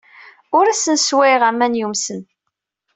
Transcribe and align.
Ur 0.57 0.65
asen-sswayeɣ 0.67 1.43
aman 1.49 1.77
yumsen. 1.79 2.21